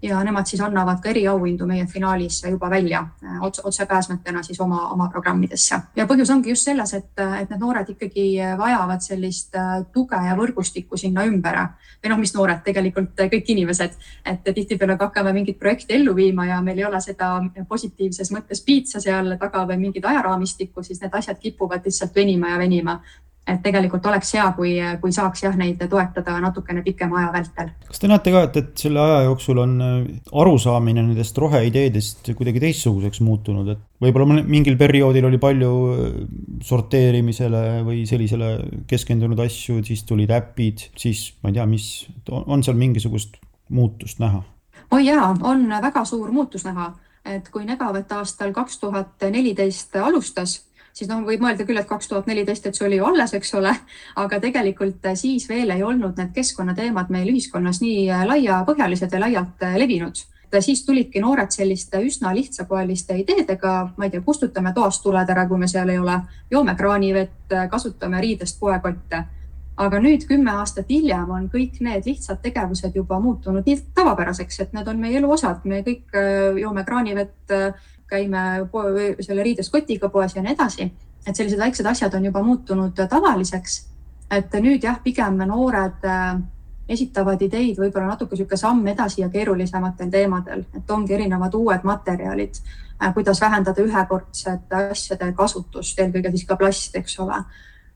ja 0.02 0.24
nemad 0.24 0.46
siis 0.46 0.60
annavad 0.60 1.00
ka 1.02 1.10
eriauhindu 1.10 1.66
meie 1.66 1.86
finaalis 1.86 2.42
juba 2.50 2.70
välja 2.70 3.00
äh, 3.24 3.42
otse, 3.42 3.62
otsepääsmetena 3.64 4.42
siis 4.42 4.60
oma, 4.60 4.88
oma 4.90 5.08
programmidesse. 5.08 5.78
ja 5.96 6.06
põhjus 6.06 6.30
ongi 6.34 6.50
just 6.50 6.64
selles, 6.64 6.94
et, 6.94 7.12
et 7.40 7.50
need 7.50 7.60
noored 7.60 7.88
ikkagi 7.94 8.26
vajavad 8.58 9.00
sellist 9.00 9.56
äh, 9.56 9.84
tuge 9.92 10.18
ja 10.26 10.36
võrgustikku 10.38 10.96
sinna 10.96 11.24
ümber. 11.24 11.58
või 12.02 12.10
noh, 12.10 12.18
mis 12.18 12.34
noored, 12.34 12.62
tegelikult 12.64 13.18
kõik 13.30 13.50
inimesed, 13.54 13.96
et 14.26 14.54
tihtipeale 14.54 14.96
ka 14.98 15.10
hakkame 15.10 15.32
mingit 15.32 15.58
projekti 15.58 15.94
ellu 15.94 16.14
viima 16.16 16.46
ja 16.46 16.60
meil 16.62 16.78
ei 16.78 16.84
ole 16.84 17.00
seda 17.00 17.34
positiivses 17.68 18.32
mõttes 18.32 18.64
piitsa 18.64 19.00
seal 19.00 19.36
taga 19.38 19.66
või 19.68 19.78
mingit 19.78 20.04
ajaraamistikku, 20.04 20.82
siis 20.82 21.00
need 21.00 21.14
asjad 21.14 21.38
kipuvad 21.38 21.84
lihtsalt 21.84 22.14
venima 22.14 22.54
ja 22.54 22.58
venima 22.58 22.98
et 23.48 23.58
tegelikult 23.62 24.04
oleks 24.06 24.28
hea, 24.36 24.44
kui, 24.54 24.72
kui 25.02 25.14
saaks 25.14 25.42
jah, 25.42 25.56
neid 25.58 25.80
toetada 25.90 26.36
natukene 26.42 26.84
pikema 26.86 27.18
aja 27.18 27.32
vältel. 27.34 27.72
kas 27.88 28.02
te 28.02 28.10
näete 28.10 28.34
ka, 28.34 28.42
et, 28.46 28.58
et 28.60 28.84
selle 28.84 29.02
aja 29.02 29.24
jooksul 29.26 29.58
on 29.64 29.74
äh, 29.82 29.96
arusaamine 30.42 31.02
nendest 31.02 31.38
roheideedest 31.42 32.32
kuidagi 32.38 32.62
teistsuguseks 32.62 33.22
muutunud, 33.26 33.72
et 33.74 33.82
võib-olla 34.02 34.38
mingil 34.46 34.78
perioodil 34.78 35.26
oli 35.26 35.42
palju 35.42 35.72
äh, 35.90 36.16
sorteerimisele 36.62 37.82
või 37.88 38.04
sellisele 38.08 38.54
keskendunud 38.90 39.42
asju, 39.42 39.82
siis 39.86 40.06
tulid 40.06 40.30
äpid, 40.34 40.88
siis 40.98 41.32
ma 41.42 41.50
ei 41.50 41.58
tea, 41.58 41.66
mis, 41.70 41.92
on 42.30 42.62
seal 42.62 42.78
mingisugust 42.78 43.40
muutust 43.74 44.22
näha? 44.22 44.44
oi 44.92 45.06
jaa, 45.08 45.32
on 45.42 45.66
väga 45.82 46.04
suur 46.06 46.30
muutus 46.30 46.62
näha, 46.68 46.92
et 47.26 47.48
kui 47.50 47.66
Negavet 47.66 48.12
aastal 48.14 48.54
kaks 48.54 48.78
tuhat 48.78 49.30
neliteist 49.34 49.96
alustas 49.98 50.60
siis 50.92 51.10
noh, 51.10 51.22
võib 51.26 51.42
mõelda 51.42 51.66
küll, 51.68 51.80
et 51.80 51.88
kaks 51.88 52.10
tuhat 52.10 52.28
neliteist, 52.30 52.66
et 52.66 52.78
see 52.78 52.86
oli 52.86 52.98
ju 53.00 53.06
alles, 53.08 53.34
eks 53.36 53.54
ole, 53.58 53.72
aga 54.22 54.40
tegelikult 54.42 55.08
äh, 55.08 55.16
siis 55.18 55.48
veel 55.50 55.72
ei 55.74 55.82
olnud 55.82 56.18
need 56.18 56.34
keskkonnateemad 56.36 57.12
meil 57.14 57.32
ühiskonnas 57.32 57.82
nii 57.84 58.06
äh, 58.10 58.26
laiapõhjalised 58.28 59.12
ja 59.12 59.24
laialt 59.26 59.66
äh, 59.66 59.78
levinud. 59.80 60.26
Siis 60.52 60.82
tulidki 60.84 61.16
noored 61.24 61.48
selliste 61.48 61.96
üsna 62.04 62.28
lihtsakoeliste 62.36 63.14
ideedega, 63.16 63.70
ma 63.96 64.04
ei 64.04 64.10
tea, 64.12 64.20
kustutame 64.20 64.74
toast 64.76 65.00
tuled 65.00 65.30
ära, 65.32 65.46
kui 65.48 65.56
me 65.56 65.68
seal 65.70 65.88
ei 65.88 65.96
ole, 65.96 66.18
joome 66.52 66.74
kraanivett, 66.76 67.54
kasutame 67.72 68.20
riidest 68.20 68.58
poekotte 68.60 69.22
aga 69.76 70.00
nüüd 70.04 70.26
kümme 70.28 70.52
aastat 70.60 70.90
hiljem 70.92 71.30
on 71.32 71.48
kõik 71.52 71.78
need 71.80 72.06
lihtsad 72.06 72.42
tegevused 72.42 72.96
juba 72.96 73.18
muutunud 73.20 73.66
nii 73.66 73.78
tavapäraseks, 73.96 74.60
et 74.60 74.74
need 74.76 74.88
on 74.88 75.00
meie 75.00 75.16
elu 75.20 75.30
osad, 75.32 75.64
me 75.64 75.80
kõik 75.86 76.12
äh, 76.18 76.58
joome 76.60 76.84
kraanivett, 76.84 77.54
käime 78.12 78.68
poe, 78.72 79.14
selle 79.24 79.44
riidest 79.46 79.72
kotiga 79.72 80.10
poes 80.12 80.36
ja 80.36 80.42
nii 80.44 80.52
edasi. 80.52 80.90
et 81.26 81.36
sellised 81.36 81.58
väiksed 81.58 81.86
asjad 81.86 82.14
on 82.14 82.24
juba 82.24 82.42
muutunud 82.42 82.98
tavaliseks. 83.08 83.86
et 84.30 84.52
nüüd 84.52 84.84
jah, 84.84 85.00
pigem 85.02 85.38
noored 85.46 86.04
äh, 86.04 86.36
esitavad 86.88 87.42
ideid 87.42 87.78
võib-olla 87.78 88.12
natuke 88.12 88.36
niisugune 88.36 88.58
samm 88.58 88.86
edasi 88.86 89.20
ja 89.22 89.28
keerulisematel 89.28 90.10
teemadel, 90.10 90.64
et 90.76 90.90
ongi 90.90 91.14
erinevad 91.14 91.54
uued 91.54 91.84
materjalid, 91.84 92.60
äh, 93.02 93.14
kuidas 93.14 93.40
vähendada 93.40 93.82
ühekordsete 93.82 94.88
asjade 94.90 95.32
kasutust, 95.32 95.98
eelkõige 95.98 96.30
siis 96.30 96.44
ka 96.48 96.56
plast, 96.56 96.96
eks 96.96 97.18
ole 97.24 97.44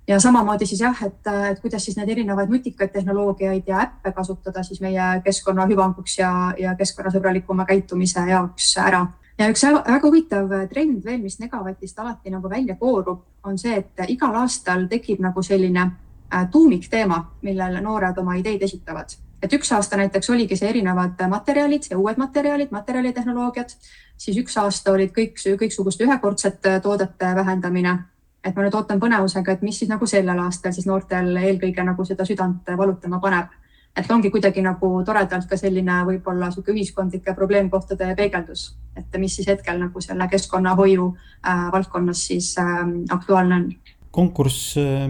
ja 0.09 0.21
samamoodi 0.21 0.67
siis 0.67 0.81
jah, 0.81 1.03
et, 1.05 1.27
et 1.51 1.61
kuidas 1.61 1.85
siis 1.85 1.97
neid 1.97 2.09
erinevaid 2.09 2.51
nutikaid 2.51 2.93
tehnoloogiaid 2.95 3.67
ja 3.67 3.81
äppe 3.83 4.13
kasutada 4.13 4.63
siis 4.63 4.81
meie 4.81 5.21
keskkonna 5.25 5.67
hüvanguks 5.67 6.19
ja, 6.19 6.33
ja 6.59 6.75
keskkonnasõbralikuma 6.79 7.67
käitumise 7.67 8.23
jaoks 8.31 8.77
ära. 8.79 9.07
ja 9.39 9.51
üks 9.51 9.67
väga 9.67 10.01
huvitav 10.07 10.57
trend 10.71 11.05
veel, 11.05 11.21
mis 11.23 11.39
Negavatist 11.41 11.99
alati 11.99 12.31
nagu 12.31 12.51
välja 12.51 12.77
koorub, 12.77 13.23
on 13.45 13.59
see, 13.59 13.77
et 13.77 14.09
igal 14.09 14.35
aastal 14.43 14.87
tekib 14.89 15.21
nagu 15.21 15.43
selline 15.43 15.83
äh, 15.83 16.49
tuumikteema, 16.51 17.21
millel 17.43 17.81
noored 17.83 18.19
oma 18.19 18.37
ideid 18.37 18.63
esitavad. 18.63 19.19
et 19.43 19.53
üks 19.53 19.73
aasta 19.73 19.97
näiteks 19.97 20.31
oligi 20.31 20.57
see 20.57 20.69
erinevad 20.69 21.29
materjalid 21.29 21.91
ja 21.91 21.99
uued 21.99 22.17
materjalid, 22.17 22.71
materjalitehnoloogiad, 22.71 23.75
siis 24.17 24.39
üks 24.39 24.57
aasta 24.57 24.93
olid 24.93 25.11
kõik, 25.11 25.41
kõiksuguste 25.59 26.05
ühekordsete 26.05 26.81
toodete 26.81 27.35
vähendamine 27.35 27.99
et 28.47 28.57
ma 28.57 28.65
nüüd 28.65 28.75
ootan 28.79 29.01
põnevusega, 29.03 29.57
et 29.57 29.63
mis 29.67 29.79
siis 29.81 29.91
nagu 29.91 30.07
sellel 30.09 30.39
aastal 30.45 30.75
siis 30.75 30.87
noortel 30.87 31.33
eelkõige 31.41 31.85
nagu 31.87 32.05
seda 32.07 32.27
südant 32.29 32.69
valutama 32.79 33.21
paneb. 33.23 33.55
et 33.97 34.11
ongi 34.13 34.29
kuidagi 34.31 34.61
nagu 34.61 34.91
toredalt 35.09 35.47
ka 35.49 35.57
selline 35.57 36.03
võib-olla 36.05 36.51
sihuke 36.53 36.75
ühiskondlike 36.75 37.33
probleemkohtade 37.35 38.11
peegeldus, 38.19 38.77
et 38.97 39.17
mis 39.19 39.37
siis 39.37 39.49
hetkel 39.49 39.81
nagu 39.81 40.01
selle 40.01 40.29
keskkonnahoiu 40.29 41.07
äh, 41.17 41.73
valdkonnas 41.73 42.27
siis 42.27 42.55
äh, 42.59 42.85
aktuaalne 43.11 43.57
on. 43.57 43.67
konkurss 44.11 44.77
äh, 44.77 45.09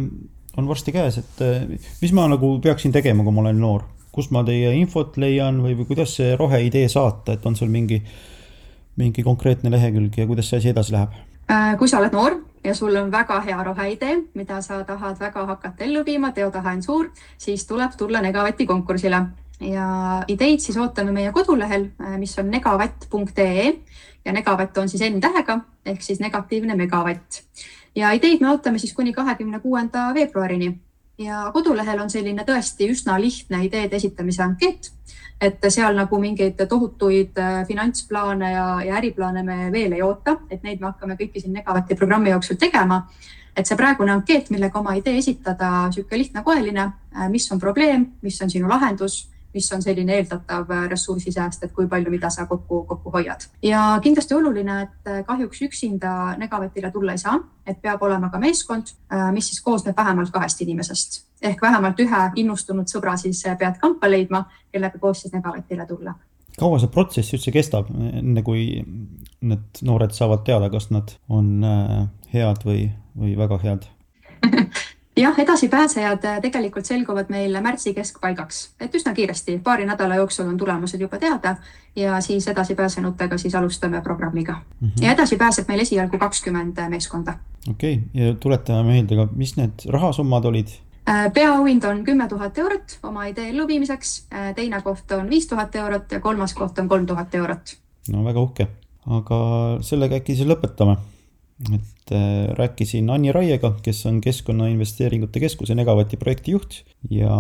on 0.56 0.68
varsti 0.68 0.92
käes, 0.92 1.18
et 1.18 1.42
äh, 1.42 1.66
mis 2.00 2.12
ma 2.12 2.28
nagu 2.30 2.56
peaksin 2.62 2.94
tegema, 2.94 3.24
kui 3.24 3.34
ma 3.34 3.42
olen 3.44 3.60
noor, 3.60 3.84
kust 4.12 4.30
ma 4.30 4.44
teie 4.46 4.72
infot 4.78 5.18
leian 5.20 5.60
või, 5.64 5.74
või 5.76 5.90
kuidas 5.90 6.14
see 6.16 6.36
roheidee 6.38 6.88
saata, 6.88 7.36
et 7.36 7.46
on 7.46 7.58
sul 7.58 7.72
mingi, 7.72 8.00
mingi 8.96 9.26
konkreetne 9.26 9.70
lehekülg 9.74 10.14
ja 10.16 10.28
kuidas 10.30 10.48
see 10.50 10.62
asi 10.62 10.72
edasi 10.72 10.94
läheb? 10.94 11.18
Äh, 11.46 11.76
kui 11.78 11.86
sa 11.88 12.00
oled 12.00 12.10
noor 12.10 12.40
ja 12.64 12.74
sul 12.74 12.96
on 12.98 13.10
väga 13.12 13.38
hea 13.40 13.56
roheidee, 13.62 14.16
mida 14.34 14.58
sa 14.62 14.80
tahad 14.84 15.20
väga 15.20 15.44
hakata 15.46 15.84
ellu 15.84 16.02
viima, 16.04 16.32
teotahe 16.34 16.72
on 16.74 16.82
suur, 16.82 17.10
siis 17.38 17.66
tuleb 17.66 17.94
tulla 17.96 18.20
Negavati 18.20 18.66
konkursile 18.66 19.20
ja 19.60 19.86
ideid 20.28 20.60
siis 20.60 20.76
ootame 20.76 21.14
meie 21.14 21.30
kodulehel, 21.32 21.86
äh, 22.02 22.16
mis 22.18 22.34
on 22.38 22.50
negavatt.ee 22.50 23.68
ja 24.24 24.32
negavatt 24.32 24.78
on 24.78 24.88
siis 24.88 25.06
N-tähega 25.06 25.60
ehk 25.86 26.02
siis 26.02 26.20
negatiivne 26.20 26.74
megavatt. 26.74 27.42
ja 27.94 28.10
ideid 28.12 28.40
me 28.40 28.50
ootame 28.50 28.78
siis 28.78 28.94
kuni 28.94 29.12
kahekümne 29.12 29.60
kuuenda 29.60 30.10
veebruarini 30.14 30.74
ja 31.18 31.50
kodulehel 31.52 32.00
on 32.00 32.10
selline 32.10 32.44
tõesti 32.44 32.90
üsna 32.92 33.20
lihtne 33.20 33.64
ideede 33.64 33.96
esitamise 33.96 34.42
ankeet 34.42 34.90
et 35.40 35.66
seal 35.68 35.96
nagu 35.96 36.18
mingeid 36.20 36.60
tohutuid 36.68 37.38
äh, 37.40 37.60
finantsplaane 37.68 38.52
ja, 38.52 38.66
ja 38.86 38.96
äriplaane 39.00 39.42
me 39.44 39.70
veel 39.72 39.92
ei 39.96 40.02
oota, 40.02 40.38
et 40.50 40.62
neid 40.64 40.80
me 40.80 40.90
hakkame 40.90 41.16
kõiki 41.18 41.42
siin 41.42 41.56
Negavati 41.58 41.96
programmi 41.96 42.32
jooksul 42.32 42.56
tegema. 42.60 43.06
et 43.56 43.64
see 43.64 43.76
praegune 43.76 44.12
ankeet, 44.12 44.50
millega 44.52 44.78
oma 44.78 44.92
idee 44.98 45.16
esitada, 45.16 45.86
niisugune 45.88 46.18
lihtne-koeline, 46.20 46.82
äh, 47.16 47.28
mis 47.32 47.48
on 47.52 47.60
probleem, 47.60 48.06
mis 48.22 48.40
on 48.42 48.50
sinu 48.52 48.68
lahendus 48.68 49.26
mis 49.56 49.68
on 49.72 49.82
selline 49.82 50.18
eeldatav 50.20 50.70
ressursisääst, 50.90 51.64
et 51.64 51.72
kui 51.72 51.88
palju, 51.88 52.12
mida 52.12 52.30
sa 52.30 52.46
kokku, 52.46 52.82
kokku 52.88 53.12
hoiad. 53.14 53.48
ja 53.62 53.98
kindlasti 54.02 54.34
oluline, 54.34 54.82
et 54.82 55.26
kahjuks 55.26 55.62
üksinda 55.68 56.36
Negavetile 56.38 56.90
tulla 56.92 57.16
ei 57.16 57.22
saa, 57.22 57.38
et 57.66 57.80
peab 57.82 58.02
olema 58.02 58.30
ka 58.30 58.38
meeskond, 58.38 58.92
mis 59.32 59.48
siis 59.50 59.62
koosneb 59.64 59.96
vähemalt 59.96 60.30
kahest 60.30 60.60
inimesest. 60.60 61.22
Ehk 61.42 61.62
vähemalt 61.62 62.00
ühe 62.00 62.22
innustunud 62.36 62.88
sõbra 62.88 63.16
siis 63.20 63.42
pead 63.58 63.80
kampa 63.80 64.10
leidma, 64.10 64.44
kellega 64.72 64.98
koos 64.98 65.24
siis 65.24 65.34
Negavetile 65.34 65.86
tulla. 65.86 66.14
Kaua 66.56 66.78
see 66.80 66.88
protsess 66.88 67.34
üldse 67.36 67.52
kestab, 67.52 67.90
enne 67.92 68.42
kui 68.44 68.80
need 69.44 69.82
noored 69.84 70.14
saavad 70.16 70.46
teada, 70.46 70.70
kas 70.72 70.88
nad 70.94 71.12
on 71.28 71.50
äh, 71.66 72.06
head 72.32 72.64
või, 72.64 72.88
või 73.18 73.34
väga 73.36 73.58
head 73.64 73.84
jah, 75.16 75.38
edasipääsejad 75.38 76.24
äh, 76.24 76.40
tegelikult 76.40 76.84
selguvad 76.84 77.26
meil 77.28 77.60
märtsi 77.62 77.94
keskpaigaks, 77.94 78.70
et 78.80 78.94
üsna 78.94 79.14
kiiresti, 79.14 79.58
paari 79.64 79.86
nädala 79.86 80.14
jooksul 80.20 80.48
on 80.48 80.56
tulemused 80.56 81.00
juba 81.00 81.18
teada 81.18 81.56
ja 81.96 82.20
siis 82.20 82.48
edasipääsenutega 82.48 83.38
siis 83.38 83.54
alustame 83.54 84.00
programmiga 84.00 84.52
mm. 84.52 84.88
-hmm. 84.88 85.04
ja 85.04 85.12
edasi 85.12 85.36
pääseb 85.36 85.68
meil 85.68 85.80
esialgu 85.80 86.18
kakskümmend 86.18 86.88
meeskonda. 86.88 87.34
okei 87.70 87.94
okay., 87.94 88.26
ja 88.26 88.34
tuletame 88.34 88.82
meelde 88.82 89.16
ka, 89.16 89.28
mis 89.32 89.56
need 89.56 89.88
rahasummad 89.88 90.44
olid? 90.44 90.68
Äh, 91.08 91.32
peaauhind 91.32 91.84
on 91.84 92.04
kümme 92.04 92.28
tuhat 92.28 92.58
eurot 92.58 92.98
oma 93.02 93.24
idee 93.24 93.48
elluviimiseks, 93.48 94.26
äh, 94.34 94.54
teine 94.54 94.82
koht 94.82 95.12
on 95.12 95.30
viis 95.30 95.46
tuhat 95.46 95.74
eurot 95.74 96.12
ja 96.12 96.20
kolmas 96.20 96.54
koht 96.54 96.78
on 96.78 96.88
kolm 96.88 97.06
tuhat 97.06 97.34
eurot. 97.34 97.76
no 98.12 98.24
väga 98.24 98.40
uhke, 98.40 98.66
aga 99.06 99.36
sellega 99.80 100.16
äkki 100.16 100.34
siis 100.34 100.48
lõpetame 100.48 100.96
et 101.72 102.12
äh, 102.12 102.54
rääkisin 102.56 103.10
Anni 103.10 103.32
Raiega, 103.32 103.72
kes 103.82 104.06
on 104.06 104.20
Keskkonnainvesteeringute 104.20 105.40
Keskuse 105.40 105.74
Negavati 105.74 106.16
projektijuht 106.16 106.82
ja 107.10 107.36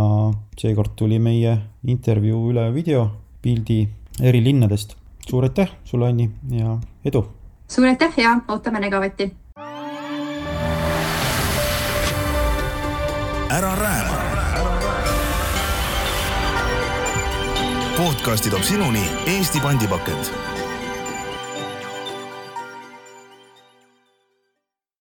seekord 0.58 0.96
tuli 0.96 1.18
meie 1.18 1.58
intervjuu 1.84 2.50
üle 2.50 2.68
videopildi 2.74 3.88
eri 4.22 4.44
linnadest. 4.44 4.96
suur 5.28 5.44
aitäh 5.44 5.70
sulle, 5.84 6.08
Anni, 6.08 6.30
ja 6.50 6.78
edu! 7.04 7.26
suur 7.68 7.86
aitäh 7.86 8.14
ja 8.16 8.40
ootame 8.48 8.80
Negavatti! 8.80 9.32
ära 13.50 13.76
rääma. 13.76 14.16
podcasti 17.96 18.50
toob 18.50 18.62
sinuni 18.62 19.02
Eesti 19.26 19.60
pandipakend 19.60 20.55